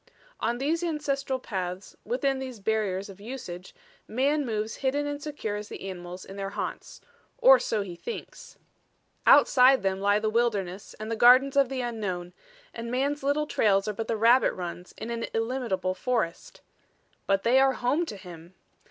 [0.39, 3.75] On these ancestral paths, within these barriers of usage,
[4.07, 7.01] man moves hidden and secure as the animals in their haunts
[7.37, 8.57] or so he thinks.
[9.27, 12.33] Outside them lie the wildernesses and the gardens of the unknown,
[12.73, 16.61] and man's little trails are but rabbit runs in an illimitable forest.
[17.27, 18.55] But they are home to him!